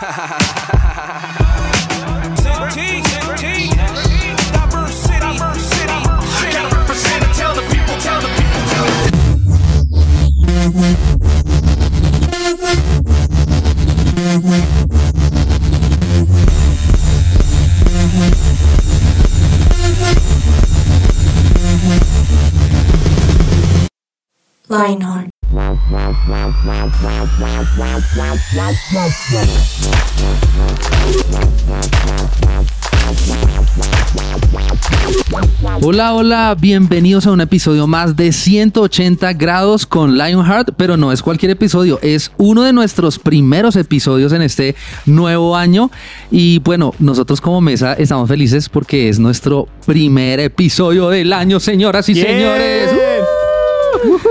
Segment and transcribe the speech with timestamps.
[0.00, 0.38] Ha ha ha
[0.78, 1.47] ha ha ha
[35.82, 41.22] Hola, hola, bienvenidos a un episodio más de 180 grados con Lionheart, pero no es
[41.22, 44.74] cualquier episodio, es uno de nuestros primeros episodios en este
[45.06, 45.92] nuevo año
[46.32, 52.08] y bueno, nosotros como mesa estamos felices porque es nuestro primer episodio del año, señoras
[52.08, 52.90] y señores.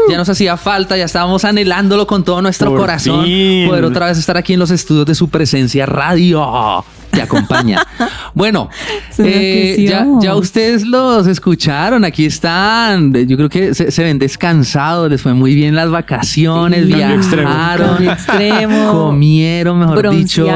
[0.10, 3.24] Ya nos hacía falta, ya estábamos anhelándolo con todo nuestro Por corazón.
[3.26, 3.68] fin.
[3.68, 6.84] Poder otra vez estar aquí en los estudios de su presencia radio.
[7.12, 7.82] Te acompaña.
[8.34, 8.70] bueno,
[9.18, 13.14] eh, ya, ya ustedes los escucharon, aquí están.
[13.28, 16.92] Yo creo que se, se ven descansados, les fue muy bien las vacaciones, Sí.
[16.92, 17.50] Cambio extremo.
[17.50, 18.92] viajaron, extremo.
[18.92, 20.48] comieron, mejor dicho.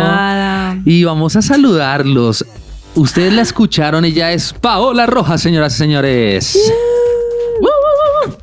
[0.86, 2.46] Y vamos a saludarlos.
[2.96, 6.60] Ustedes la escucharon, ella es Paola Rojas, señoras y señores.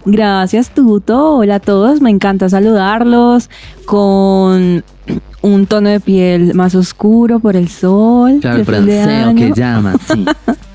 [0.04, 1.36] Gracias, Tuto.
[1.36, 2.00] Hola a todos.
[2.00, 3.50] Me encanta saludarlos
[3.84, 4.84] con
[5.42, 8.38] un tono de piel más oscuro por el sol.
[8.40, 10.24] Claro, el bronceo que llaman, sí.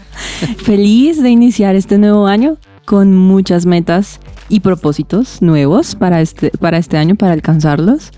[0.63, 6.77] Feliz de iniciar este nuevo año con muchas metas y propósitos nuevos para este, para
[6.77, 8.11] este año, para alcanzarlos.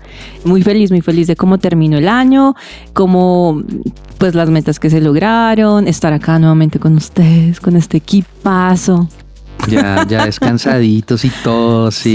[0.44, 2.54] Muy feliz, muy feliz de cómo terminó el año,
[2.92, 3.62] cómo
[4.18, 9.08] pues las metas que se lograron, estar acá nuevamente con ustedes, con este equipazo.
[9.68, 12.14] Ya, ya descansaditos y todo, sí.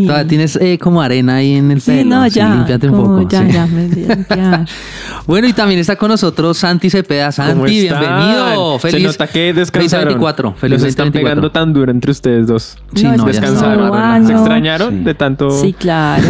[0.00, 0.04] Sí.
[0.06, 2.16] Todavía tienes eh, como arena ahí en el Sí, pelo.
[2.16, 2.54] no, ya.
[2.54, 3.28] límpiate un poco.
[3.28, 3.52] Ya, sí.
[3.52, 4.66] ya, me voy a limpiar.
[5.26, 7.30] Bueno, y también está con nosotros Santi Cepeda.
[7.34, 8.78] ¿Cómo Santi, bienvenido.
[8.78, 8.96] Feliz.
[9.00, 10.04] Se nota que descansaron.
[10.18, 10.54] 2024.
[10.54, 11.22] Feliz están 2024.
[11.22, 12.76] pegando tan duro entre ustedes dos.
[12.94, 13.86] Sí, No, no, Descansaron.
[13.86, 14.26] está.
[14.26, 15.04] ¿Se extrañaron Sí.
[15.04, 15.50] de tanto?
[15.50, 16.24] Sí, claro.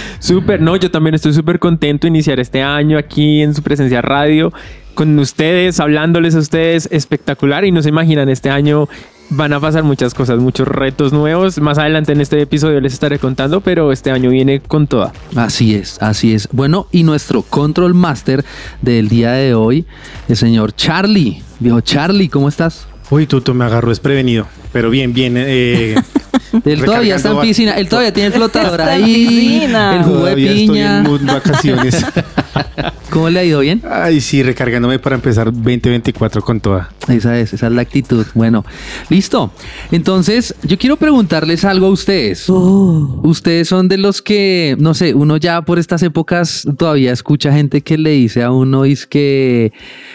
[0.18, 4.02] Súper, no, yo también estoy súper contento de iniciar este año aquí en su presencia
[4.02, 4.52] radio,
[4.94, 7.64] con ustedes, hablándoles a ustedes, espectacular.
[7.64, 8.88] Y no se imaginan, este año
[9.30, 11.58] van a pasar muchas cosas, muchos retos nuevos.
[11.60, 15.12] Más adelante en este episodio les estaré contando, pero este año viene con toda.
[15.36, 16.48] Así es, así es.
[16.52, 18.44] Bueno, y nuestro control master
[18.82, 19.86] del día de hoy,
[20.28, 21.42] el señor Charlie.
[21.60, 22.86] Viejo Charlie, ¿cómo estás?
[23.10, 24.46] Uy, Tuto, me agarró desprevenido.
[24.72, 25.34] Pero bien, bien.
[25.36, 25.94] eh,
[26.64, 29.96] Él todavía está en piscina, él todavía tiene el flotador Está en ahí, piscina.
[29.96, 30.98] el jugo de todavía estoy piña.
[31.04, 32.06] en vacaciones.
[33.10, 33.82] ¿Cómo le ha ido bien?
[33.90, 36.90] Ay, sí, recargándome para empezar 2024 con toda.
[37.08, 38.24] Esa es, esa es la actitud.
[38.34, 38.64] Bueno,
[39.08, 39.50] listo.
[39.90, 42.44] Entonces, yo quiero preguntarles algo a ustedes.
[42.48, 43.20] Oh.
[43.24, 47.80] Ustedes son de los que, no sé, uno ya por estas épocas todavía escucha gente
[47.80, 49.72] que le dice a uno es que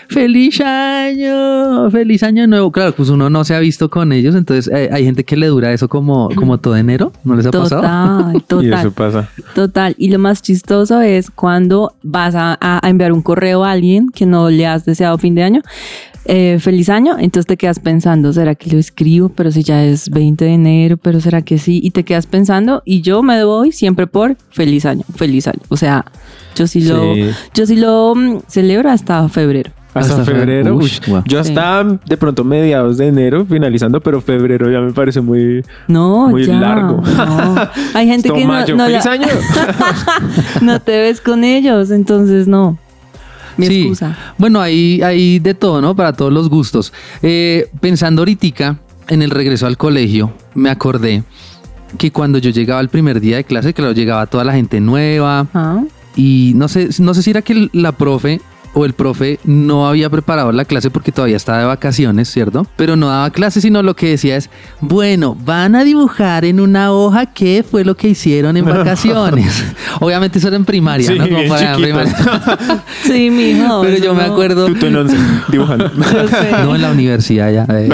[0.07, 2.71] feliz año, feliz año nuevo.
[2.71, 5.47] Claro, pues uno no se ha visto con ellos, entonces eh, hay gente que le
[5.47, 7.11] dura eso como, como todo enero.
[7.23, 7.81] ¿No les ha pasado?
[7.81, 8.73] Total, Y total.
[8.73, 9.29] eso pasa.
[9.53, 9.95] Total.
[9.97, 14.25] Y lo más chistoso es cuando vas a, a enviar un correo a alguien que
[14.25, 15.61] no le has deseado fin de año.
[16.27, 19.29] eh, feliz año, entonces te quedas pensando, ¿será que lo escribo?
[19.29, 21.79] Pero si ya es 20 de enero, pero ¿será que sí?
[21.83, 25.59] Y te quedas pensando y yo me voy siempre por feliz año, feliz año.
[25.69, 26.03] O sea,
[26.55, 27.29] yo sí lo, Sí.
[27.53, 29.69] yo sí lo mm, celebro hasta febrero.
[29.95, 30.75] Hasta, Hasta fe- febrero.
[30.75, 30.91] Uy.
[31.25, 35.63] Yo hasta de pronto mediados de enero finalizando, pero febrero ya me parece muy...
[35.87, 37.01] No, Muy ya, largo.
[37.01, 37.55] no.
[37.93, 39.01] Hay gente que no, no la-
[40.61, 42.77] no te ves con ellos, entonces no.
[43.57, 43.81] Mi Sí.
[43.83, 44.17] excusa.
[44.37, 45.95] Bueno, hay, hay de todo, ¿no?
[45.95, 46.91] Para todos los gustos.
[47.21, 48.77] Eh, pensando ahorita
[49.07, 51.23] en el regreso al colegio, me acordé
[51.97, 55.47] que cuando yo llegaba el primer día de clase, claro, llegaba toda la gente nueva
[55.53, 55.81] Ah.
[56.17, 58.41] y no sé, no sé si era que la profe
[58.77, 62.67] o el profe no había preparado la clase porque todavía estaba de vacaciones, ¿cierto?
[62.75, 64.49] Pero no daba clase, sino lo que decía es,
[64.81, 69.63] bueno, van a dibujar en una hoja qué fue lo que hicieron en vacaciones.
[70.01, 71.25] Obviamente eso era en primaria, Sí, ¿no?
[71.25, 72.13] Como bien para en chiquitos.
[72.13, 72.83] primaria.
[73.03, 73.81] Sí, mijo.
[73.81, 74.65] Pero yo me acuerdo...
[74.73, 75.17] Tú en once,
[75.49, 75.89] dibujando.
[76.65, 77.65] No en la universidad ya.
[77.69, 77.89] eh.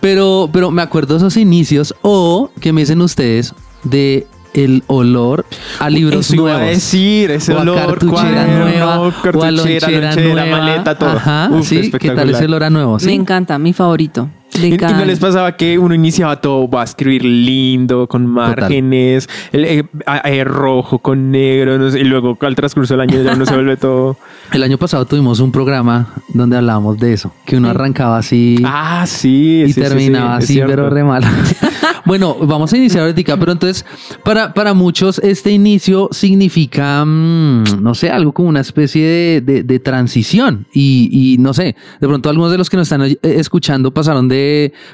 [0.00, 3.54] Pero, pero me acuerdo esos inicios o que me dicen ustedes
[3.84, 5.44] de el olor
[5.78, 6.74] a libros Eso iba a nuevos.
[6.74, 10.58] decir, ese o a olor, cartuchera cuaderno, nueva, o a cartuchera, lonchera lonchera, nueva.
[10.58, 11.10] maleta, todo.
[11.10, 12.94] Ajá, Uf, sí, ¿qué tal ese olor a nuevo?
[12.94, 13.12] Me ¿sí?
[13.14, 14.28] encanta, mi favorito.
[14.62, 19.28] Y, y no les pasaba que uno iniciaba todo, va a escribir lindo, con márgenes,
[19.52, 23.22] el, eh, a- eh, rojo con negro, no sé, y luego al transcurso del año
[23.22, 24.16] ya uno se vuelve todo.
[24.52, 29.04] El año pasado tuvimos un programa donde hablábamos de eso, que uno arrancaba así Ah,
[29.06, 29.62] sí.
[29.62, 31.22] y sí, sí, terminaba sí, es así, pero re mal.
[32.04, 33.84] bueno, vamos a iniciar ahorita, pero entonces,
[34.24, 39.62] para, para muchos, este inicio significa, mm, no sé, algo como una especie de, de-
[39.62, 40.66] de transición.
[40.72, 44.28] Y, y no sé, de pronto algunos de los que nos están eh, escuchando pasaron
[44.28, 44.47] de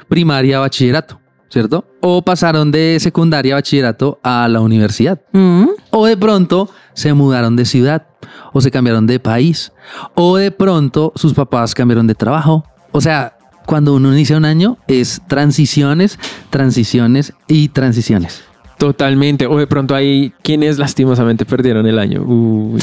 [0.07, 1.19] primaria a bachillerato,
[1.49, 1.85] ¿cierto?
[2.01, 5.19] O pasaron de secundaria a bachillerato a la universidad.
[5.31, 8.07] Mm, O de pronto se mudaron de ciudad,
[8.53, 9.71] o se cambiaron de país,
[10.15, 12.63] o de pronto sus papás cambiaron de trabajo.
[12.91, 16.19] O sea, cuando uno inicia un año es transiciones,
[16.49, 18.43] transiciones y transiciones.
[18.77, 19.47] Totalmente.
[19.47, 22.21] O de pronto hay quienes lastimosamente perdieron el año.
[22.23, 22.79] Uy.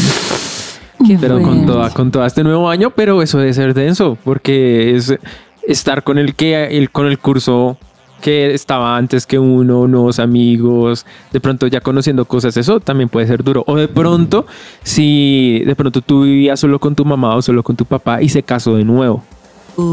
[1.06, 4.96] qué Pero con toda, con todo este nuevo año, pero eso debe ser denso, porque
[4.96, 5.14] es
[5.66, 7.76] estar con el que con el curso
[8.22, 13.26] que estaba antes que uno, nuevos amigos, de pronto ya conociendo cosas, eso también puede
[13.26, 13.64] ser duro.
[13.66, 14.46] O de pronto,
[14.84, 18.28] si de pronto tú vivías solo con tu mamá o solo con tu papá y
[18.28, 19.24] se casó de nuevo.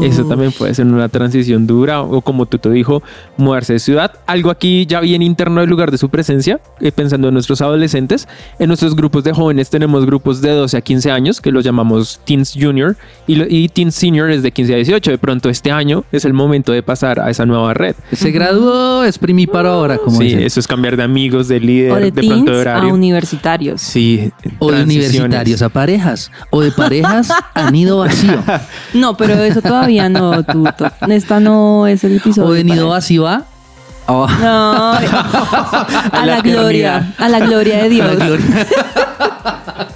[0.02, 0.28] Eso Uf.
[0.28, 3.02] también puede ser una transición dura o como tú te dijo,
[3.36, 4.12] mudarse de ciudad.
[4.26, 8.28] Algo aquí ya bien interno del lugar de su presencia, eh, pensando en nuestros adolescentes.
[8.58, 12.20] En nuestros grupos de jóvenes tenemos grupos de 12 a 15 años que los llamamos
[12.24, 12.96] Teens Junior
[13.26, 15.10] y, lo- y Teens Senior es de 15 a 18.
[15.12, 17.94] De pronto este año es el momento de pasar a esa nueva red.
[18.12, 20.40] Se graduó, es primíparo ahora, como sí, dicen.
[20.40, 22.94] eso es cambiar de amigos, de líder, O de, de, pronto de teens a horario.
[22.94, 23.80] universitarios.
[23.80, 28.42] Sí, O de universitarios a parejas, o de parejas a nido vacío,
[28.94, 30.90] No, pero eso todavía no, Tuto.
[31.08, 32.48] Esta no es el episodio.
[32.48, 33.44] o de nido para- vacío a...
[34.06, 34.92] a- No,
[36.18, 38.16] a, la la, gloria, a la gloria de Dios.
[38.16, 38.66] gloria.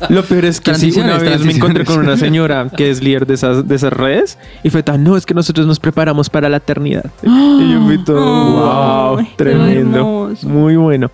[0.09, 3.27] Lo peor es que sí, una vez me encontré con una señora que es líder
[3.27, 6.49] de esas, de esas redes y fue tan, no, es que nosotros nos preparamos para
[6.49, 7.05] la eternidad.
[7.23, 10.33] y yo fui todo, wow, tremendo.
[10.43, 11.11] Muy bueno.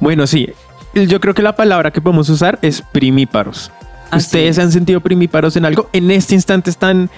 [0.00, 0.48] Bueno, sí,
[0.94, 3.70] yo creo que la palabra que podemos usar es primíparos.
[4.10, 4.56] Así ¿Ustedes es.
[4.56, 5.88] se han sentido primíparos en algo?
[5.92, 7.08] ¿En este instante están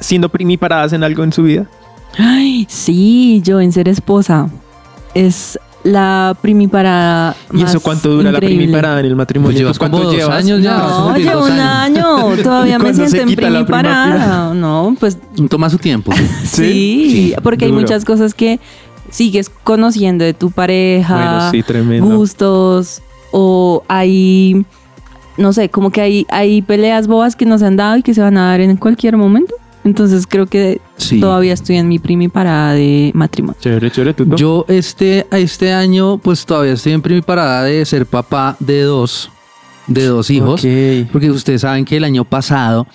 [0.00, 1.66] siendo primiparadas en algo en su vida?
[2.18, 4.48] Ay, sí, yo en ser esposa.
[5.14, 7.36] Es la primiparada.
[7.52, 9.52] ¿Y eso cuánto dura la primiparada en el matrimonio?
[9.52, 10.44] Pues llevas ¿Tú cuánto como dos llevas?
[10.44, 10.76] años ya.
[10.76, 12.42] No, llevo un año.
[12.42, 14.54] Todavía me ¿Cuándo se siento en primiparada.
[14.54, 15.18] No, pues
[15.48, 16.12] Toma su tiempo.
[16.44, 18.60] sí, porque hay muchas cosas que
[19.10, 21.14] sigues conociendo de tu pareja.
[21.14, 22.16] Bueno, sí, tremendo.
[22.16, 24.64] gustos o hay,
[25.36, 28.14] no sé, como que hay, hay peleas bobas que no se han dado y que
[28.14, 29.54] se van a dar en cualquier momento.
[29.88, 31.18] Entonces creo que Sí.
[31.18, 33.58] todavía estoy en mi primiparada de matrimonio.
[33.60, 34.26] Chévere, chévere, tú.
[34.36, 39.30] Yo este, este año pues todavía estoy en primiparada de ser papá de dos,
[39.86, 40.62] de dos hijos.
[40.62, 41.08] Ok.
[41.10, 42.86] Porque ustedes saben que el año pasado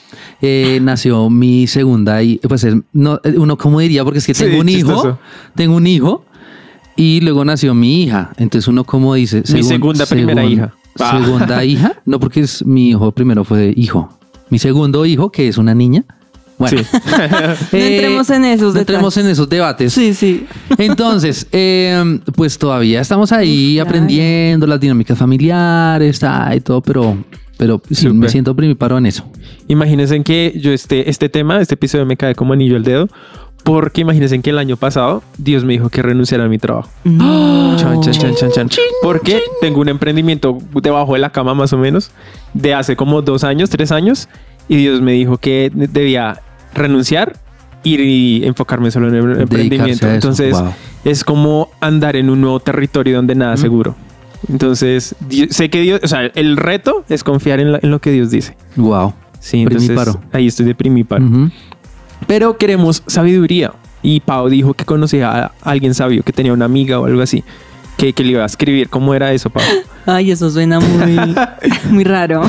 [0.41, 4.43] eh, nació mi segunda y pues es- no, uno como diría porque es que Sí,
[4.45, 5.19] tengo un hijo, chistoso.
[5.55, 6.25] tengo un hijo
[6.95, 8.31] y luego nació mi hija.
[8.37, 10.73] Entonces uno como dice Mi segunda primera hija.
[10.99, 11.19] Ah.
[11.23, 14.09] Segunda hija, no porque es mi hijo primero fue hijo.
[14.51, 16.03] Mi segundo hijo que es una niña.
[16.71, 16.97] Bueno, Sí.
[17.71, 19.93] No entremos en esos no entremos en esos debates.
[19.93, 20.45] Sí, sí.
[20.77, 23.89] Entonces, eh, pues todavía estamos ahí Claro.
[23.89, 26.21] aprendiendo las dinámicas familiares
[26.55, 27.17] y todo, pero,
[27.57, 29.23] pero sí, me siento primiparo en eso.
[29.67, 33.07] Imagínense que yo este, este tema, este episodio me cae como anillo al dedo,
[33.63, 36.89] porque imagínense que el año pasado Dios me dijo que renunciara a mi trabajo.
[37.05, 37.77] No.
[37.77, 38.83] Chan, chan, chan, chan, chan.
[39.01, 42.11] Porque tengo un emprendimiento debajo de la cama más o menos,
[42.53, 44.27] de hace como dos años, tres años,
[44.67, 46.41] y Dios me dijo que debía
[46.73, 47.37] renunciar
[47.83, 50.07] y enfocarme solo en el Dedicarse emprendimiento.
[50.09, 50.73] Entonces Wow.
[51.05, 53.95] es como andar en un nuevo territorio donde nada es seguro.
[54.49, 55.15] Entonces,
[55.49, 58.29] sé que Dios, o sea, el reto es confiar en, la- en lo que Dios
[58.31, 58.55] dice.
[58.75, 59.13] Wow.
[59.39, 59.97] Sí, entonces
[60.31, 61.23] ahí estoy de primíparo.
[61.25, 61.49] Ujú.
[62.27, 63.73] Pero queremos sabiduría.
[64.01, 67.43] Y Pau dijo que conocía a alguien sabio, que tenía una amiga o algo así,
[67.97, 68.89] que, que le iba a escribir.
[68.89, 69.63] ¿Cómo era eso, Pau?
[70.05, 71.17] Ay, eso suena muy,
[71.91, 72.41] muy raro.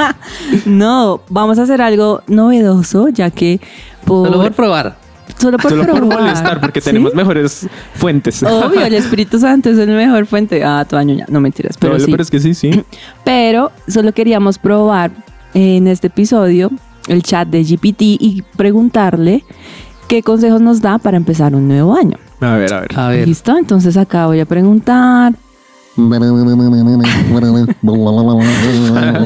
[0.66, 3.60] no, vamos a hacer algo novedoso, ya que
[4.04, 4.96] por, Solo por probar.
[5.38, 6.86] solo por Solo por probar, molestar, porque ¿sí?
[6.86, 8.42] tenemos mejores fuentes.
[8.42, 10.64] Obvio, el Espíritu Santo es el mejor fuente.
[10.64, 12.10] Ah, tu año ya, no mentiras, pero Pero, sí.
[12.10, 12.84] pero es que sí, sí.
[13.24, 15.10] Pero solo queríamos probar
[15.54, 16.70] en este episodio
[17.08, 19.44] el chat de GPT y preguntarle
[20.08, 22.16] qué consejos nos da para empezar un nuevo año.
[22.40, 22.98] A ver, a ver.
[22.98, 23.28] A ver.
[23.28, 23.56] ¿Listo?
[23.56, 25.34] Entonces acá voy a preguntar.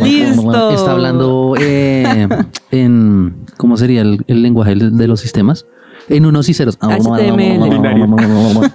[0.02, 0.70] Listo.
[0.70, 2.28] Está hablando eh,
[2.70, 3.34] en.
[3.56, 5.66] ¿Cómo sería el, el lenguaje de los sistemas?
[6.08, 6.78] En unos y ceros.
[6.78, 7.80] HTML.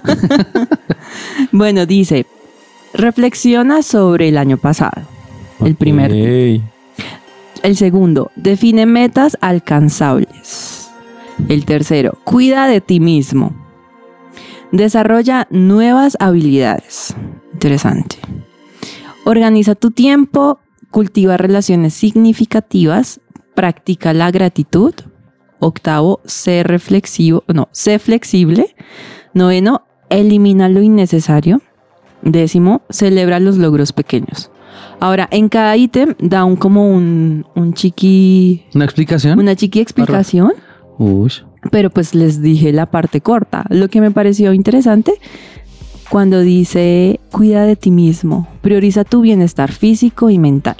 [1.52, 2.26] Bueno, dice,
[2.92, 5.02] reflexiona sobre el año pasado.
[5.60, 6.12] El primer.
[7.62, 10.88] El segundo, define metas alcanzables.
[11.48, 13.52] El tercero, cuida de ti mismo.
[14.72, 17.14] Desarrolla nuevas habilidades.
[17.52, 18.16] Interesante.
[19.24, 23.20] Organiza tu tiempo, cultiva relaciones significativas,
[23.54, 24.94] practica la gratitud.
[25.58, 28.74] Octavo, sé reflexivo, no, sé flexible.
[29.32, 31.62] Noveno, elimina lo innecesario.
[32.22, 34.50] Décimo, celebra los logros pequeños.
[35.00, 39.38] Ahora, en cada ítem da un como un, un chiqui, ¿Una explicación?
[39.38, 40.52] una chiqui explicación
[40.98, 41.30] Uy.
[41.70, 43.64] Pero pues les dije la parte corta.
[43.68, 45.12] Lo que me pareció interesante
[46.08, 50.76] cuando dice cuida de ti mismo, prioriza tu bienestar físico y mental,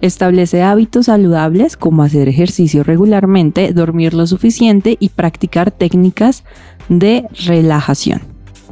[0.00, 6.44] establece hábitos saludables como hacer ejercicio regularmente, dormir lo suficiente y practicar técnicas
[6.88, 8.22] de relajación.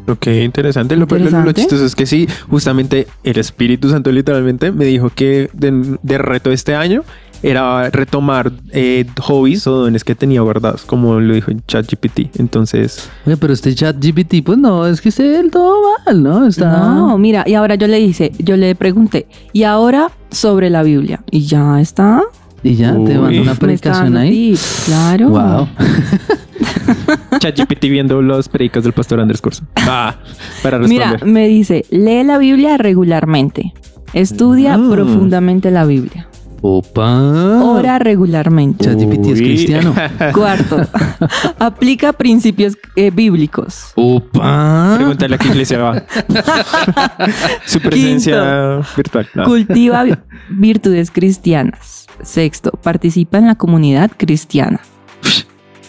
[0.07, 0.97] Ok, interesante.
[0.97, 1.55] Lo, lo- lo Interesante.
[1.61, 6.51] chistoso es que sí, justamente el Espíritu Santo literalmente me dijo que de, de reto
[6.51, 7.03] este año
[7.43, 12.39] era retomar eh, hobbies o dones que tenía guardados, como lo dijo ChatGPT.
[12.39, 15.77] Entonces, Oye, pero este chat GPT, pues no, es que esté del todo
[16.07, 16.47] mal, ¿no?
[16.47, 16.71] Está...
[16.95, 21.23] No, mira, y ahora yo le hice, yo le pregunté, y ahora sobre la Biblia,
[21.31, 22.23] y ya está.
[22.65, 23.07] Y ya, te Uy.
[23.07, 24.51] manda una Me está predicación ahí.
[24.51, 25.29] tips, claro.
[25.29, 25.69] Wow.
[27.39, 29.63] ChatGPT viendo los predicas del pastor Andrés Corso.
[29.77, 30.17] Ah,
[30.63, 31.33] para Mira, responder.
[31.33, 33.73] me dice, lee la Biblia regularmente.
[34.13, 34.91] Estudia Mm.
[34.91, 36.29] profundamente la Biblia.
[36.61, 37.61] Opa.
[37.63, 38.85] Ora regularmente.
[38.85, 39.95] ChatGPT es cristiano.
[40.35, 40.79] Cuarto,
[41.59, 43.93] aplica principios eh, bíblicos.
[43.95, 44.95] Opa.
[44.97, 46.03] Pregúntale a qué iglesia va.
[47.67, 49.29] Su presencia virtual.
[49.45, 50.15] Cultiva vi-
[50.51, 52.07] virtudes cristianas.
[52.23, 54.81] Sexto, participa en la comunidad cristiana.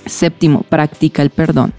[0.05, 1.73] Séptimo, practica el perdón.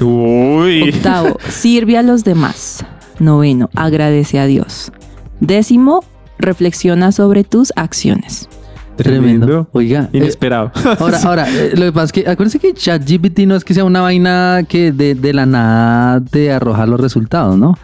[0.00, 0.90] Uy.
[0.94, 2.84] Octavo, sirve a los demás.
[3.18, 4.92] Noveno, agradece a Dios.
[5.40, 6.04] Décimo,
[6.38, 8.48] reflexiona sobre tus acciones.
[8.96, 9.68] Tremendo.
[9.72, 10.08] Oiga.
[10.12, 10.72] eh, Inesperado.
[11.00, 13.84] ahora, ahora, eh, lo que pasa es que acuérdense que ChatGPT no es que sea
[13.84, 17.78] una vaina que de, de la nada te arroja los resultados, ¿no?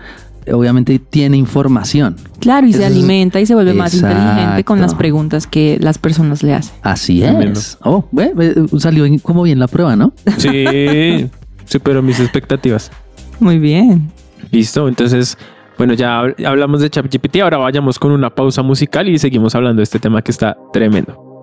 [0.50, 2.16] Obviamente tiene información.
[2.40, 5.99] Claro, y Eso se alimenta y se vuelve más inteligente con las preguntas que las
[5.99, 6.75] personas le hacen.
[6.82, 7.61] Así Tremendo.
[7.61, 7.78] es.
[7.85, 8.06] Oh,
[8.78, 10.12] salió como bien la prueba, ¿no?
[10.38, 11.28] Sí,
[11.66, 12.90] superó mis expectativas.
[13.38, 14.11] Muy bien.
[14.50, 15.38] Listo, entonces,
[15.83, 19.81] bueno, ya hab- hablamos de ChatGPT, ahora vayamos con una pausa musical y seguimos hablando
[19.81, 21.43] de este tema que está tremendo.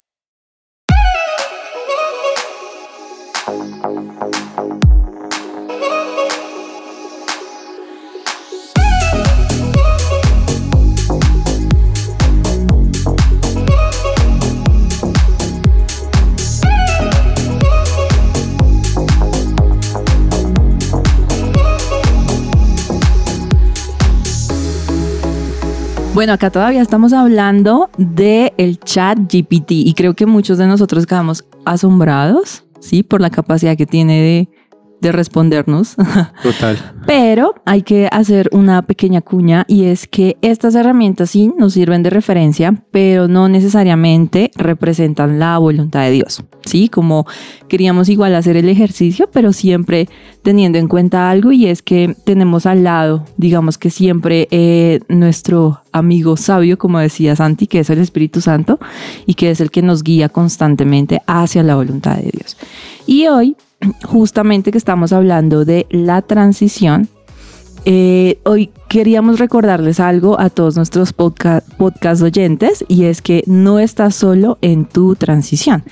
[26.13, 31.05] Bueno, acá todavía estamos hablando de el chat GPT y creo que muchos de nosotros
[31.05, 33.01] quedamos asombrados, ¿sí?
[33.01, 34.49] Por la capacidad que tiene de,
[35.01, 35.95] de respondernos.
[36.43, 36.77] Total.
[37.05, 42.03] Pero hay que hacer una pequeña cuña y es que estas herramientas sí nos sirven
[42.03, 46.43] de referencia, pero no necesariamente representan la voluntad de Dios.
[46.63, 47.25] Sí, como
[47.67, 50.07] queríamos igual hacer el ejercicio, pero siempre
[50.43, 55.81] teniendo en cuenta algo y es que tenemos al lado, digamos que siempre eh, nuestro
[55.91, 58.79] amigo sabio, como decía Santi, que es el Espíritu Santo
[59.25, 62.57] y que es el que nos guía constantemente hacia la voluntad de Dios.
[63.07, 63.55] Y hoy
[64.05, 67.09] justamente que estamos hablando de la transición,
[67.83, 71.65] Eh, hoy queríamos recordarles algo a todos nuestros podcast,
[72.21, 75.83] oyentes y es que no estás solo en tu transición.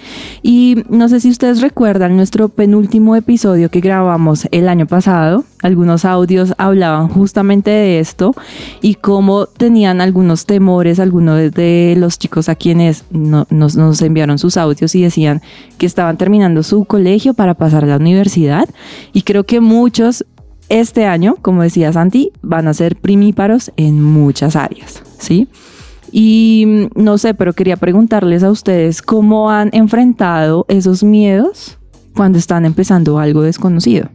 [0.44, 5.46] Y no sé si ustedes recuerdan nuestro penúltimo episodio que grabamos el año pasado.
[5.64, 8.36] Algunos audios hablaban justamente de esto
[8.82, 14.38] y cómo tenían algunos temores, algunos de los chicos a quienes no- nos, nos enviaron
[14.38, 15.42] sus audios y decían
[15.80, 18.70] que estaban terminando su colegio para pasar a la universidad.
[19.12, 20.24] Y creo que muchos
[20.70, 25.48] este año, como decía Santi, van a ser primíparos en muchas áreas, ¿sí?
[26.12, 31.78] Y mm, no sé, pero quería preguntarles a ustedes cómo han enfrentado esos miedos
[32.16, 34.10] cuando están empezando algo desconocido.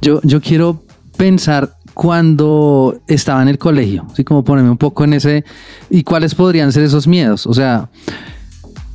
[0.00, 0.82] Yo, yo quiero
[1.16, 5.44] pensar cuando estaba en el colegio, así como ponerme un poco en ese
[5.88, 7.46] y cuáles podrían ser esos miedos.
[7.46, 7.88] O sea,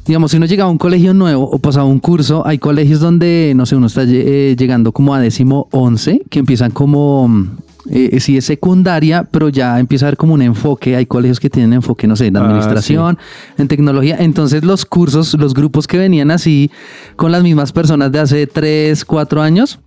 [0.06, 3.54] digamos, si uno llega a un colegio nuevo o pasaba un curso, hay colegios donde,
[3.56, 7.58] no sé, uno está eh, llegando como a décimo once, que empiezan como, mm,
[7.90, 10.96] eh, sí es secundaria, pero ya empieza a haber como un enfoque.
[10.96, 13.18] Hay colegios que tienen enfoque, no sé, en Ah, administración,
[13.58, 14.18] en tecnología.
[14.20, 16.70] Entonces los cursos, los grupos que venían así
[17.16, 19.80] con las mismas personas de hace tres, cuatro años,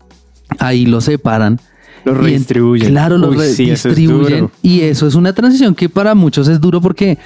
[0.59, 1.61] ahí los separan.
[2.05, 2.91] Los en- redistribuyen.
[2.91, 4.51] Claro, los Uy, sí, eso es redistribuyen.
[4.61, 7.17] y eso es una transición que para muchos es duro porque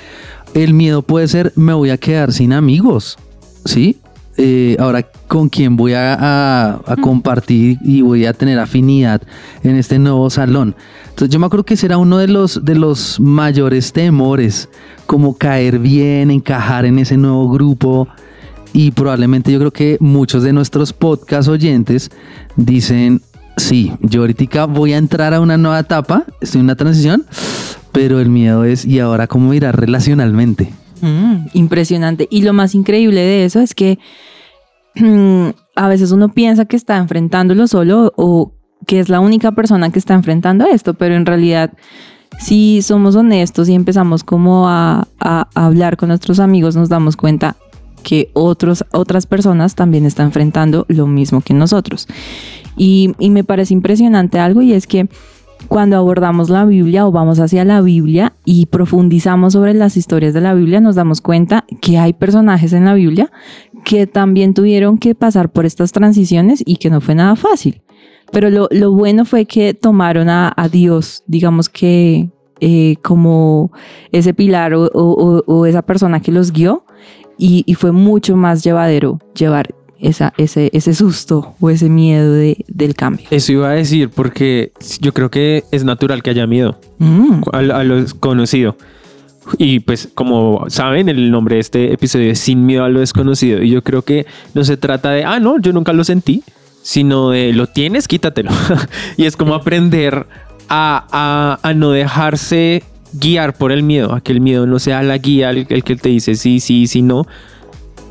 [0.54, 3.18] el miedo puede ser, me voy a quedar sin amigos,
[3.64, 3.98] ¿sí?
[4.40, 9.20] Eh, ahora, ¿con quién voy a, a- a compartir y voy a tener afinidad
[9.64, 10.76] en este nuevo salón?
[11.08, 14.68] Entonces yo me acuerdo que ese era uno de los, de los mayores temores,
[15.06, 18.06] como caer bien, encajar en ese nuevo grupo.
[18.72, 22.10] Y probablemente yo creo que muchos de nuestros podcast oyentes
[22.54, 23.22] dicen,
[23.56, 27.24] sí, yo ahorita voy a entrar a una nueva etapa, estoy en una transición,
[27.98, 30.72] pero el miedo es, ¿y ahora cómo irá relacionalmente?
[31.00, 32.28] Mm, impresionante.
[32.30, 33.98] Y lo más increíble de eso es que
[35.74, 38.52] a veces uno piensa que está enfrentándolo solo o
[38.86, 41.72] que es la única persona que está enfrentando esto, pero en realidad
[42.38, 45.08] si somos honestos y empezamos como a,
[45.56, 47.56] hablar con nuestros amigos, nos damos cuenta
[48.04, 52.06] que otros, otras personas también están enfrentando lo mismo que nosotros.
[52.76, 55.08] Y me parece impresionante algo y es que
[55.66, 60.40] cuando abordamos la Biblia o vamos hacia la Biblia y profundizamos sobre las historias de
[60.40, 63.30] la Biblia, nos damos cuenta que hay personajes en la Biblia
[63.84, 67.82] que también tuvieron que pasar por estas transiciones y que no fue nada fácil.
[68.30, 73.72] Pero lo, bueno fue que tomaron a, Dios, digamos que eh, como
[74.12, 76.84] ese pilar o, esa persona que los guió
[77.38, 82.94] y fue mucho más llevadero llevar esa, ese, ese susto o ese miedo de- del
[82.94, 83.26] cambio.
[83.30, 87.42] Eso iba a decir porque yo creo que es natural que haya miedo Mm.
[87.52, 88.76] a, a lo desconocido.
[89.56, 93.62] Y pues como saben, el nombre de este episodio es Sin miedo a lo desconocido.
[93.62, 96.42] Y yo creo que no se trata de, ah, no, yo nunca lo sentí,
[96.82, 98.50] sino de, lo tienes, quítatelo.
[99.16, 100.26] y es como aprender
[100.68, 101.06] a,
[101.62, 102.82] a- a no dejarse
[103.14, 105.96] guiar por el miedo, a que el miedo no sea la guía, el, el que
[105.96, 107.26] te dice sí, sí, sí, no,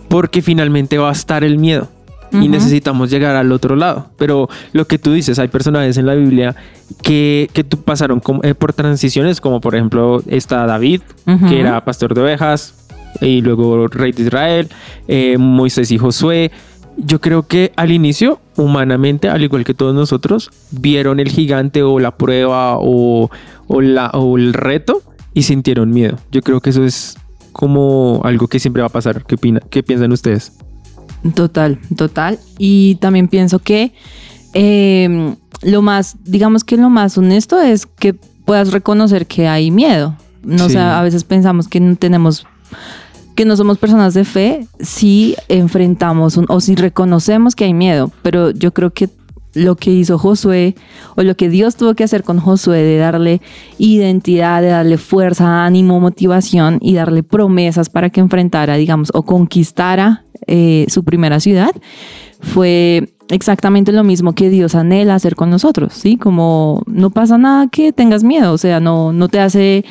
[0.08, 1.90] porque finalmente va a estar el miedo.
[2.30, 4.08] Y necesitamos llegar al otro lado.
[4.18, 6.58] Pero lo que tú dices, hay personajes en la Biblia
[7.02, 11.02] que, que pasaron eh, por transiciones, como por ejemplo está David,
[11.48, 12.74] que era pastor de ovejas,
[13.22, 14.68] y luego rey de Israel,
[15.08, 16.52] eh, Moisés y Josué.
[16.98, 22.00] Yo creo que al inicio, humanamente, al igual que todos nosotros, vieron el gigante o
[22.00, 23.30] la prueba o,
[23.68, 25.02] o la, o el reto
[25.34, 26.18] y sintieron miedo.
[26.32, 27.18] Yo creo que eso es
[27.58, 29.26] como algo que siempre va a pasar.
[29.26, 30.54] ¿Qué, opina, qué piensan ustedes?
[31.36, 32.40] Total, total.
[32.60, 33.92] Y también pienso que
[34.54, 40.16] eh, lo más, digamos que lo más honesto es que puedas reconocer que hay miedo.
[40.44, 40.74] No Sí.
[40.74, 42.46] sé, a veces pensamos que no tenemos,
[43.36, 48.12] que no somos personas de fe si enfrentamos un- o si reconocemos que hay miedo.
[48.22, 49.10] Pero yo creo que
[49.58, 50.76] lo que hizo Josué
[51.16, 53.42] o lo que Dios tuvo que hacer con Josué de darle
[53.78, 60.24] identidad, de darle fuerza, ánimo, motivación y darle promesas para que enfrentara, digamos, o conquistara
[60.46, 61.72] eh, su primera ciudad,
[62.40, 66.18] fue exactamente lo mismo que Dios anhela hacer con nosotros, ¿sí?
[66.18, 69.84] Como no pasa nada que tengas miedo, o sea, no, no te hace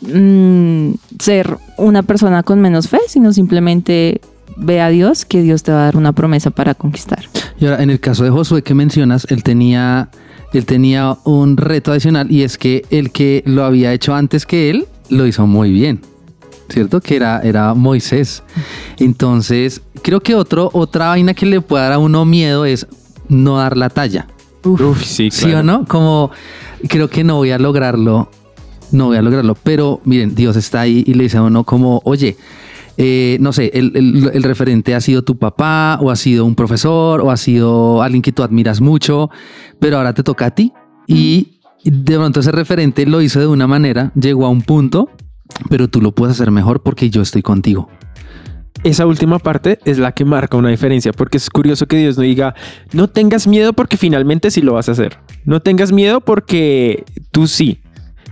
[0.00, 4.20] mm, ser una persona con menos fe, sino simplemente
[4.56, 7.24] ve a Dios que Dios te va a dar una promesa para conquistar.
[7.60, 10.10] Y ahora, en el caso de Josué que mencionas, él tenía,
[10.52, 14.70] él tenía un reto adicional y es que el que lo había hecho antes que
[14.70, 16.00] él, lo hizo muy bien.
[16.68, 17.00] ¿Cierto?
[17.00, 18.42] Que era, era Moisés.
[18.98, 22.86] Entonces, creo que otro, otra vaina que le puede dar a uno miedo es
[23.28, 24.26] no dar la talla.
[24.64, 25.86] Uf, sí, ¿Sí o no?
[25.86, 26.30] Como
[26.88, 28.30] creo que no voy a lograrlo,
[28.92, 32.02] no voy a lograrlo, pero miren, Dios está ahí y le dice a uno como,
[32.04, 32.36] oye,
[33.00, 36.54] eh, no sé, el, el- el referente ha sido tu papá o ha sido un
[36.56, 39.30] profesor o ha sido alguien que tú admiras mucho,
[39.78, 40.72] pero ahora te toca a ti
[41.06, 45.10] y de pronto ese referente lo hizo de una manera, llegó a un punto,
[45.70, 47.88] pero tú lo puedes hacer mejor porque yo estoy contigo.
[48.84, 52.22] Esa última parte es la que marca una diferencia, porque es curioso que Dios no
[52.22, 52.54] diga,
[52.92, 55.18] no tengas miedo porque finalmente sí lo vas a hacer.
[55.44, 57.80] No tengas miedo porque tú sí.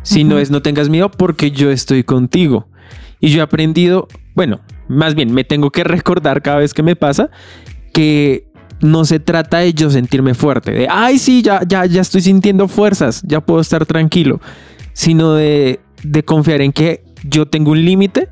[0.03, 2.69] Sino es no tengas miedo porque yo estoy contigo.
[3.19, 6.95] Y yo he aprendido, bueno, más bien me tengo que recordar cada vez que me
[6.95, 7.31] pasa
[7.93, 8.47] que
[8.81, 12.69] no se trata de yo sentirme fuerte, de, ay, sí, ya, ya, ya estoy sintiendo
[12.69, 14.41] fuerzas, ya puedo estar tranquilo,
[14.93, 18.29] sino de, de confiar en que yo tengo un límite,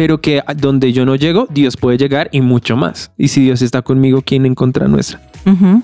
[0.00, 3.12] pero que donde yo no llego, Dios puede llegar y mucho más.
[3.18, 5.20] Y si Dios está conmigo, ¿quién en contra nuestra?
[5.44, 5.82] Ujú.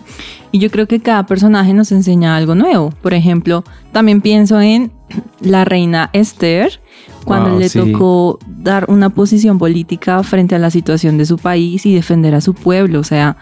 [0.52, 2.94] Y yo creo que cada personaje nos enseña algo nuevo.
[3.02, 4.90] Por ejemplo, también pienso en
[5.42, 6.80] la reina Esther,
[7.26, 7.78] cuando Wow, le sí.
[7.78, 12.40] tocó dar una posición política frente a la situación de su país y defender a
[12.40, 13.00] su pueblo.
[13.00, 13.36] O sea,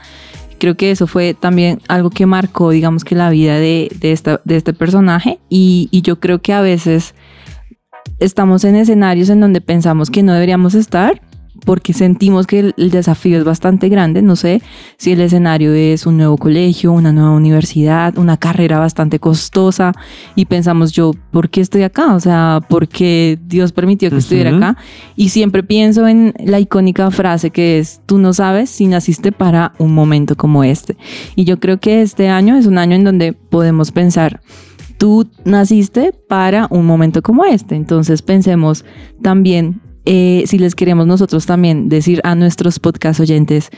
[0.59, 4.41] creo que eso fue también algo que marcó, digamos que la vida de, de, esta,
[4.45, 5.39] de este personaje.
[5.49, 7.15] Y, y yo creo que a veces
[8.25, 11.21] estamos en escenarios en donde pensamos que no deberíamos estar
[11.65, 14.23] porque sentimos que el, el desafío es bastante grande.
[14.23, 14.61] No sé
[14.97, 19.93] si el escenario es un nuevo colegio, una nueva universidad, una carrera bastante costosa
[20.35, 22.15] y pensamos yo, ¿por qué estoy acá?
[22.15, 24.77] O sea, ¿por qué Dios permitió que estuviera acá?
[25.17, 29.73] Y siempre pienso en la icónica frase que es, tú no sabes si naciste para
[29.79, 30.97] un momento como este.
[31.37, 34.41] Y yo creo que este año es un año en donde podemos pensar,
[34.99, 37.75] tú naciste para un momento como este.
[37.75, 38.85] Entonces pensemos
[39.23, 43.71] también, eh, si les queremos nosotros también decir a nuestros podcast oyentes,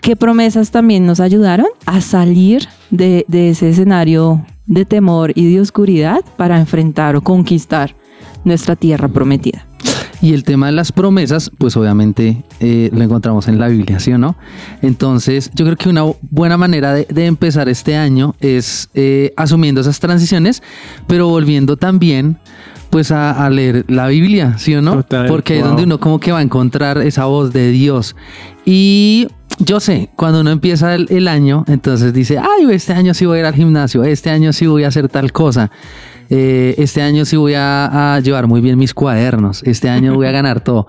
[0.00, 5.60] qué promesas también nos ayudaron a salir de, de ese escenario de temor y de
[5.60, 7.96] oscuridad para enfrentar o conquistar
[8.44, 9.66] nuestra tierra prometida.
[10.20, 14.12] Y el tema de las promesas, pues obviamente eh, lo encontramos en la Biblia, ¿sí
[14.12, 14.36] o no?
[14.82, 19.80] Entonces, yo creo que una buena manera de, de empezar este año es eh, asumiendo
[19.80, 20.62] esas transiciones,
[21.06, 22.38] pero volviendo también
[22.90, 24.96] pues a, a leer la Biblia, ¿sí o no?
[24.96, 28.16] Total, Porque es donde uno como que va a encontrar esa voz de Dios.
[28.64, 29.28] Y
[29.58, 33.38] yo sé, cuando uno empieza el, el año, entonces dice, ay, este año sí voy
[33.38, 35.70] a ir al gimnasio, este año sí voy a hacer tal cosa.
[36.30, 40.26] Eh, este año sí voy a, a llevar muy bien mis cuadernos, este año voy
[40.26, 40.86] a ganar todo.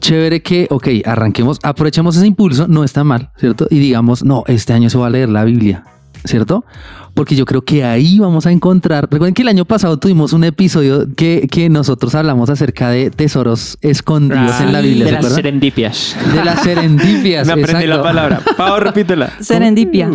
[0.00, 3.68] Chévere que, ok, arranquemos, aprovechemos ese impulso, no está mal, ¿cierto?
[3.70, 5.84] Y digamos, no, este año se va a leer la Biblia,
[6.24, 6.64] ¿cierto?
[7.14, 9.06] Porque yo creo que ahí vamos a encontrar.
[9.10, 13.76] Recuerden que el año pasado tuvimos un episodio que, que nosotros hablamos acerca de tesoros
[13.82, 15.36] escondidos en la Biblia, de ¿se las acuerdan?
[15.36, 16.16] serendipias.
[16.32, 17.46] De las serendipias.
[17.46, 18.40] Me aprendí la palabra.
[18.56, 19.30] Pau, repítela.
[19.40, 20.08] Serendipia.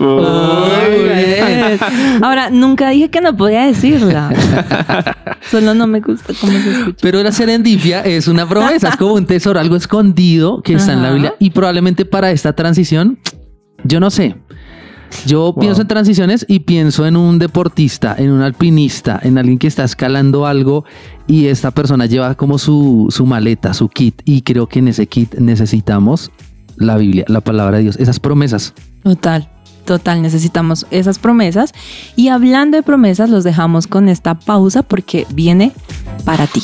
[2.21, 4.31] Ahora, nunca dije que no podía decirla.
[5.51, 6.97] Solo no me gusta cómo se escucha.
[7.01, 11.03] Pero la serendipia es una promesa, es como un tesoro, algo escondido que está en
[11.03, 11.12] la.
[11.12, 11.36] Biblia.
[11.39, 13.19] Y probablemente para esta transición,
[13.83, 14.36] yo no sé.
[15.26, 19.67] Yo pienso en transiciones y pienso en un deportista, en un alpinista, en alguien que
[19.67, 20.86] está escalando algo
[21.28, 24.22] y esta persona lleva como su, su maleta, su kit.
[24.26, 26.32] Y creo que en ese kit necesitamos
[26.78, 28.74] la Biblia, la palabra de Dios, esas promesas.
[29.04, 29.50] Total,
[29.86, 31.74] total, necesitamos esas promesas.
[32.15, 35.72] Y hablando de promesas, los dejamos con esta pausa porque viene
[36.24, 36.63] para ti.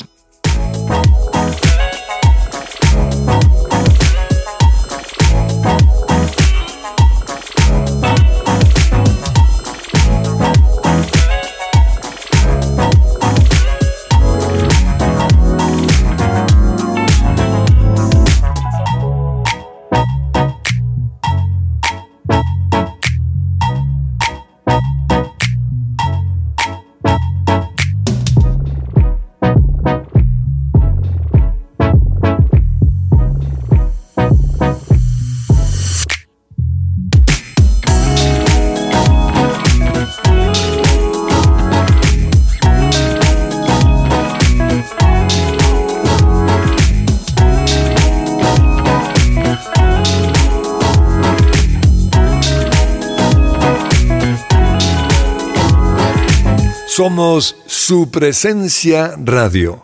[57.04, 59.84] Somos su presencia radio.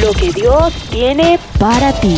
[0.00, 2.16] Lo que Dios tiene Para ti.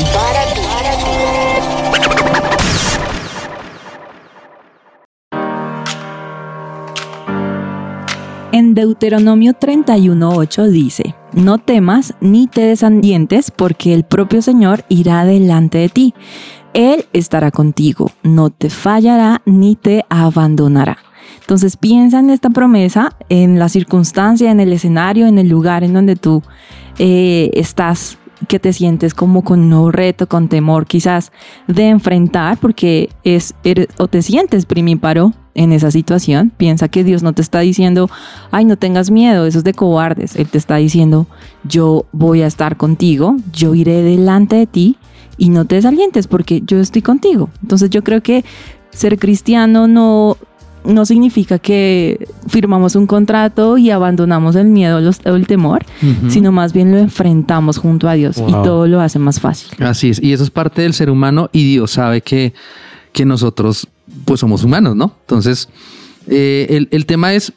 [8.53, 15.79] En Deuteronomio 31.8 dice, no temas ni te desalientes porque el propio Señor irá delante
[15.79, 16.15] de ti.
[16.73, 21.10] Él estará contigo, no te fallará ni te abandonará.
[21.51, 25.93] Entonces piensa en esta promesa, en la circunstancia, en el escenario, en el lugar en
[25.93, 26.45] donde tú
[27.01, 31.33] eh, estás que te sientes como con un reto, con temor quizás
[31.67, 33.57] de enfrentar, porque es,
[33.99, 38.09] o te sientes primíparo en esa situación, piensa que Dios no te está diciendo,
[38.53, 40.37] ay, no tengas miedo, eso es de cobardes.
[40.37, 41.27] Él te está diciendo,
[41.65, 44.99] yo voy a estar contigo, yo iré delante de ti
[45.37, 47.51] y no te desalientes porque yo estoy contigo.
[47.61, 48.45] Entonces yo creo que
[48.91, 50.37] ser cristiano no,
[50.85, 55.85] no significa que firmamos un contrato y abandonamos el miedo los- o el temor,
[56.29, 59.69] sino más bien lo enfrentamos junto a Dios y todo lo hace más fácil.
[59.85, 62.55] Así es, y eso es parte del ser humano y Dios sabe que,
[63.13, 63.87] que nosotros
[64.25, 65.13] pues somos humanos, ¿no?
[65.21, 65.69] Entonces,
[66.29, 67.53] eh, el, el tema es,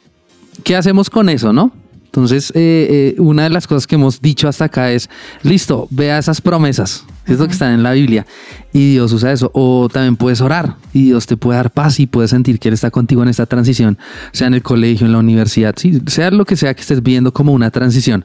[0.62, 1.72] ¿qué hacemos con eso, no?
[2.14, 5.10] Entonces, eh, eh, una de las cosas que hemos dicho hasta acá es,
[5.42, 8.24] listo, vea esas promesas, es lo que están en la Biblia,
[8.72, 9.50] y Dios usa eso.
[9.52, 12.74] O también puedes orar, y Dios te puede dar paz y puedes sentir que Él
[12.74, 13.98] está contigo en esta transición,
[14.30, 17.32] sea en el colegio, en la universidad, sí, sea lo que sea que estés viendo
[17.32, 18.24] como una transición.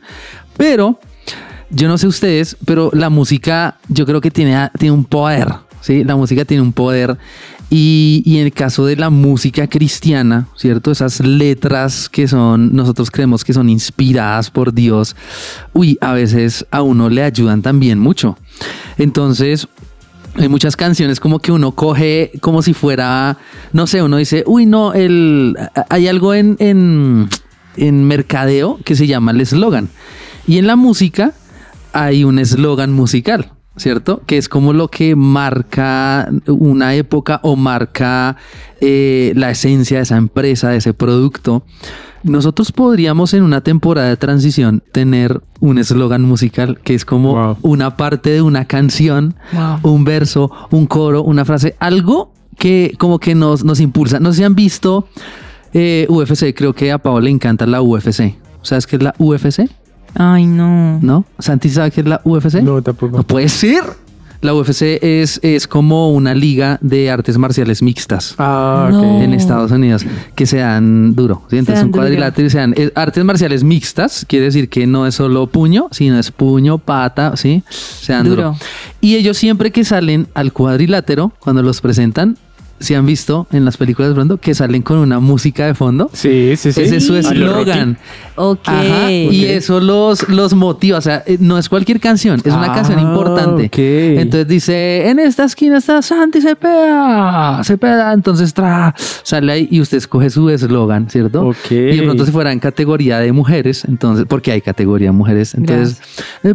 [0.55, 0.99] Pero
[1.71, 5.47] yo no sé ustedes, pero la música yo creo que tiene, tiene un poder,
[5.81, 6.03] ¿sí?
[6.03, 7.17] La música tiene un poder
[7.69, 10.91] y, en el caso de la música cristiana, ¿cierto?
[10.91, 15.15] Esas letras que son, nosotros creemos que son inspiradas por Dios,
[15.73, 18.37] uy, a veces a uno le ayudan también mucho.
[18.97, 19.67] Entonces,
[20.35, 23.37] hay muchas canciones como que uno coge como si fuera,
[23.71, 25.55] no sé, uno dice, uy, no, el,
[25.89, 29.89] hay algo en, en mercadeo que se llama el eslogan.
[30.47, 31.33] Y en la música
[31.93, 34.21] hay un eslogan musical, ¿cierto?
[34.27, 38.37] Que es como lo que marca una época o marca
[38.81, 41.63] eh, la esencia de esa empresa, de ese producto.
[42.21, 47.57] Nosotros podríamos en una temporada de transición tener un eslogan musical que es como Wow.
[47.61, 49.35] una parte de una canción,
[49.83, 54.19] un verso, un coro, una frase, algo que como que nos, nos impulsa.
[54.19, 55.07] No sé si han visto
[55.73, 58.35] eh, UFC, creo que a Pablo le encanta la UFC.
[58.63, 59.69] ¿Sabes qué es la UFC?
[60.15, 60.99] Ay, no.
[61.01, 61.25] ¿No?
[61.39, 62.61] ¿Santi sabe qué es la UFC?
[62.61, 63.17] No, tampoco.
[63.17, 63.83] No puede ser.
[64.41, 68.35] La UFC es, es como una liga de artes marciales mixtas.
[68.37, 68.93] Ah, ok.
[68.93, 69.21] No.
[69.21, 71.41] En Estados Unidos, que se dan duro.
[71.49, 71.57] ¿sí?
[71.57, 75.05] Entonces, dan un cuadrilátero y se dan eh, artes marciales mixtas, quiere decir que no
[75.05, 77.63] es solo puño, sino es puño, pata, ¿sí?
[77.69, 78.43] Se dan duro.
[78.43, 78.57] Duro.
[79.01, 82.37] Y ellos siempre que salen al cuadrilátero, cuando los presentan,
[82.79, 86.09] si han visto en las películas de pronto que salen con una música de fondo.
[86.13, 86.81] Sí, sí, sí.
[86.81, 87.97] Ese es su eslogan.
[88.35, 88.59] Ok.
[88.67, 90.97] Ajá, y eso los, los motiva.
[90.97, 93.65] O sea, eh, no es cualquier canción, es una Ah, canción importante.
[93.65, 93.77] ok.
[94.21, 98.13] Entonces dice: En esta esquina está Santi Cepeda, Cepeda.
[98.13, 101.47] Entonces tra, sale ahí y usted escoge su eslogan, ¿cierto?
[101.47, 101.71] Ok.
[101.71, 105.53] Y de pronto, si fuera en categoría de mujeres, entonces, porque hay categoría de mujeres,
[105.53, 105.99] entonces,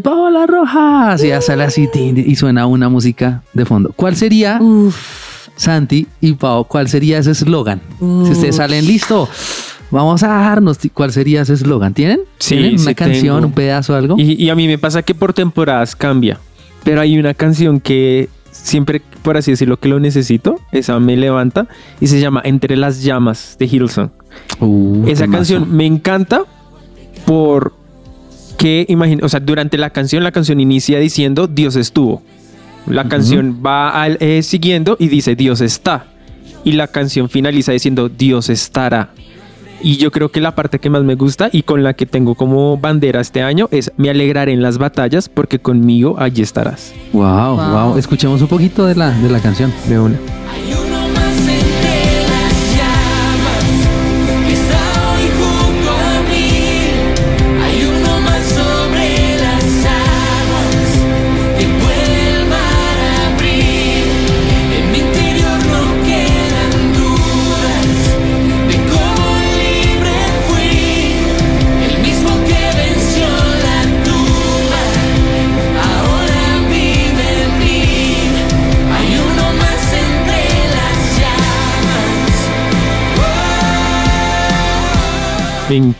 [0.02, 3.92] Paola Rojas, y ya sale así y suena una música de fondo.
[3.94, 4.58] ¿Cuál sería?
[4.60, 4.96] Uf.
[5.56, 7.80] Santi y Pau, ¿cuál sería ese eslogan?
[7.98, 9.28] Si ustedes salen, listo,
[9.90, 10.78] vamos a darnos.
[10.92, 11.94] ¿Cuál sería ese eslogan?
[11.94, 12.20] ¿Tienen?
[12.38, 13.46] Sí, ¿Tienen una sí canción, tengo.
[13.48, 14.16] un pedazo, algo?
[14.18, 16.38] Y, y a mí me pasa que por temporadas cambia.
[16.82, 20.60] Pero hay una canción que siempre, por así decirlo, que lo necesito.
[20.72, 21.66] Esa me levanta.
[22.00, 24.10] Y se llama Entre las llamas de Hillsong.
[24.60, 26.42] Uh, Esa canción me encanta
[27.24, 27.72] por
[28.58, 32.22] que imagina, o sea, durante la canción la canción inicia diciendo Dios estuvo.
[32.86, 36.06] La canción va al- eh, siguiendo y dice Dios está.
[36.64, 39.10] Y la canción finaliza diciendo Dios estará.
[39.82, 42.34] Y yo creo que la parte que más me gusta y con la que tengo
[42.34, 46.94] como bandera este año es me alegraré en las batallas porque conmigo allí estarás.
[47.12, 47.98] Wow, wow, Wow.
[47.98, 49.70] Escuchemos un poquito de la, de la canción.
[49.88, 50.16] De una.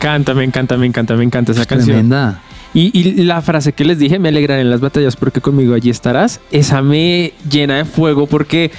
[0.05, 1.95] Encanta, me encanta, me encanta, me encanta esa canción.
[1.95, 2.41] Tremenda.
[2.73, 5.89] Y, y la frase que les dije, me alegraré en las batallas porque conmigo allí
[5.89, 8.71] estarás, esa me llena de fuego porque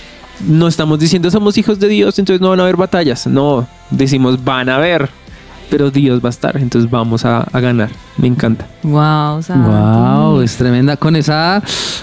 [0.47, 3.27] no estamos diciendo somos hijos de Dios, entonces no van a haber batallas.
[3.27, 5.09] No, decimos van a haber,
[5.71, 7.91] pero Dios va a estar, entonces vamos a, a ganar.
[8.19, 8.67] Me encanta.
[8.83, 9.69] Wow, Santi.
[9.69, 10.97] Wow, es tremenda.
[10.97, 11.63] Con esa,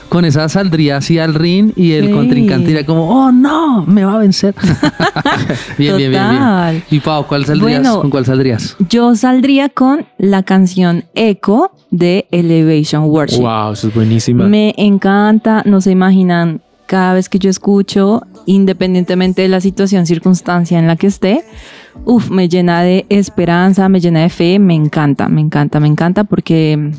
[0.09, 2.11] con esa saldría así al ring y el Sí.
[2.11, 4.53] contrincante diría como, oh no, me va a vencer.
[5.77, 6.83] bien, bien, bien.
[6.91, 7.81] Y Pau, ¿cuál saldrías?
[7.81, 8.01] Bueno.
[8.01, 8.75] ¿Con cuál saldrías?
[8.89, 13.41] Yo saldría con la canción Echo de Elevation Worship.
[13.41, 14.45] Wow, eso es buenísima.
[14.45, 20.77] Me encanta, no se imaginan, cada vez que yo escucho, independientemente de la situación, circunstancia
[20.77, 21.43] en la que esté,
[22.05, 26.23] uf, me llena de esperanza, me llena de fe, me encanta, me encanta, me encanta
[26.23, 26.91] porque mm,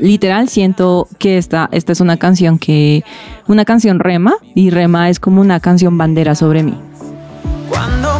[0.00, 3.04] literal siento que esta, esta es una canción que,
[3.46, 6.78] una canción rema y rema es como una canción bandera sobre mí.
[7.68, 8.13] Cuando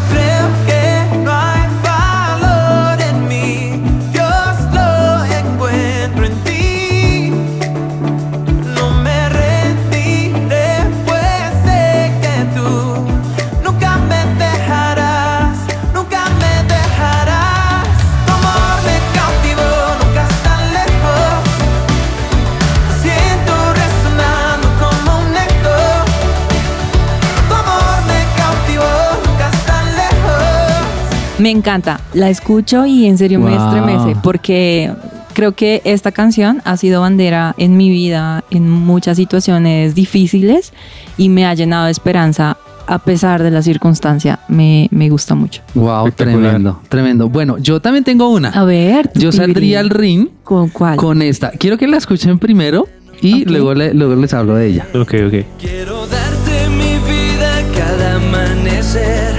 [31.44, 34.90] Me encanta, la escucho y en serio me estremece porque
[35.34, 40.72] creo que esta canción ha sido bandera en mi vida en muchas situaciones difíciles
[41.18, 44.38] y me ha llenado de esperanza a pesar de la circunstancia.
[44.48, 45.60] Me, me gusta mucho.
[45.74, 47.28] Wow, tremendo, tremendo.
[47.28, 48.48] Bueno, yo también tengo una.
[48.48, 50.96] A ver, Yo saldría al ring ¿Con cuál?
[50.96, 51.50] con esta.
[51.50, 52.88] Quiero que la escuchen primero
[53.20, 54.86] y luego, le- luego les hablo de ella.
[54.94, 55.34] Ok, ok.
[55.60, 59.34] Quiero darte mi vida cada amanecer,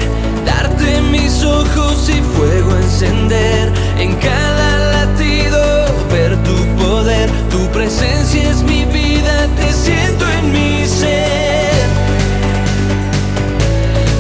[3.02, 5.62] en cada latido,
[6.10, 11.88] ver tu poder, tu presencia es mi vida, te siento en mi ser,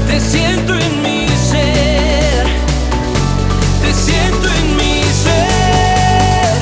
[0.07, 2.45] te siento en mi ser,
[3.81, 6.57] te siento en mi ser,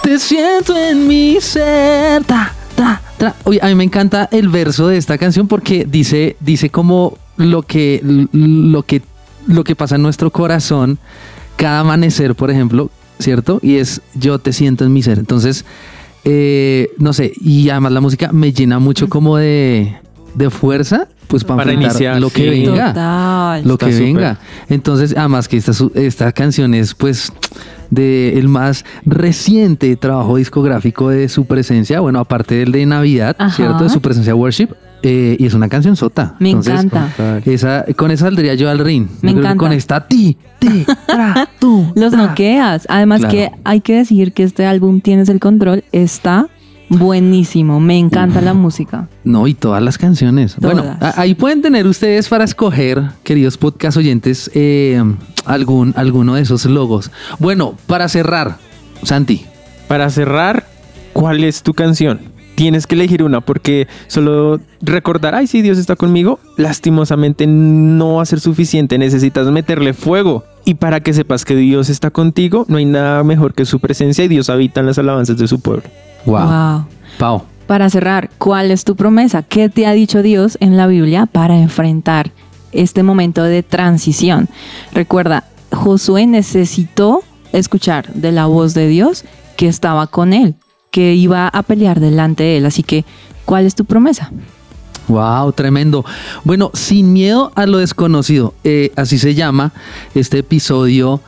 [0.02, 2.59] Te siento en mi ser.
[3.44, 7.62] Oye, a mí me encanta el verso de esta canción porque dice, dice como lo
[7.62, 8.02] que,
[8.34, 9.02] lo que,
[9.48, 11.00] lo que pasa en nuestro corazón
[11.56, 13.60] cada amanecer, por ejemplo, ¿cierto?
[13.62, 15.20] Y es yo te siento en mi ser.
[15.20, 15.66] Entonces,
[16.24, 19.98] eh, no sé, y además la música me llena mucho como de,
[20.36, 22.50] de fuerza, pues para, Para enfrentar iniciar, lo que sí.
[22.50, 23.64] venga Total.
[23.66, 24.40] lo Está que venga.
[24.70, 27.32] Entonces, además que esta, esta canción es pues
[27.90, 33.56] de el más reciente trabajo discográfico de su presencia, bueno, aparte del de Navidad, Ajá.
[33.56, 33.84] ¿cierto?
[33.84, 34.70] De su presencia Worship.
[35.02, 36.36] eh, y es una canción sota.
[36.40, 37.10] Me encanta.
[37.46, 39.08] Esa, con esa saldría yo al ring.
[39.22, 39.56] Me encanta.
[39.56, 41.92] Con esta ti, ti, tra, tú.
[41.96, 42.86] Los noqueas.
[42.90, 43.34] Además Claro.
[43.34, 46.48] que hay que decir que este álbum Tienes el Control está
[46.90, 47.80] buenísimo.
[47.80, 49.08] Me encanta la música.
[49.24, 50.56] No, y todas las canciones.
[50.60, 51.18] Bueno, Todas.
[51.18, 55.02] ahí pueden tener ustedes para escoger, queridos podcast oyentes, eh,
[55.46, 57.12] algún, alguno de esos logos.
[57.40, 58.58] Bueno, para cerrar,
[59.04, 59.46] Santi,
[59.88, 60.68] Para cerrar,
[61.14, 62.20] ¿cuál es tu canción?
[62.56, 68.24] Tienes que elegir una porque solo recordar, ay, sí, Dios está conmigo, lastimosamente no va
[68.24, 68.98] a ser suficiente.
[68.98, 70.44] Necesitas meterle fuego.
[70.66, 74.26] Y para que sepas que Dios está contigo, no hay nada mejor que su presencia
[74.26, 75.84] y Dios habita en las alabanzas de su pueblo.
[76.26, 76.48] Wow.
[76.48, 76.86] Wow.
[77.18, 77.44] Pau.
[77.68, 79.44] Para cerrar, ¿cuál es tu promesa?
[79.44, 82.32] ¿Qué te ha dicho Dios en la Biblia para enfrentar
[82.72, 84.50] este momento de transición?
[84.92, 89.24] Recuerda, Josué necesitó escuchar de la voz de Dios
[89.56, 90.56] que estaba con él,
[90.90, 92.66] que iba a pelear delante de él.
[92.66, 93.06] Así que,
[93.46, 94.32] ¿cuál es tu promesa?
[95.08, 96.06] Wow, tremendo.
[96.44, 99.74] Bueno, sin miedo a lo desconocido, eh, así se llama
[100.14, 101.22] este episodio,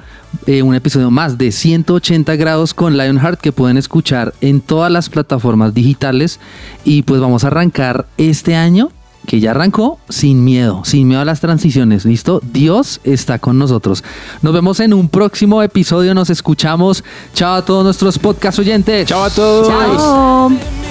[0.48, 5.10] eh, un episodio más de 180 grados con Lionheart que pueden escuchar en todas las
[5.10, 6.40] plataformas digitales
[6.84, 8.92] y pues vamos a arrancar este año
[9.28, 12.42] que ya arrancó sin miedo, sin miedo a las transiciones, ¿listo?
[12.52, 14.04] Dios está con nosotros.
[14.42, 17.04] Nos vemos en un próximo episodio, nos escuchamos.
[17.34, 19.08] Chao a todos nuestros podcast oyentes.
[19.08, 19.68] Chao a todos.
[19.68, 20.91] Chao.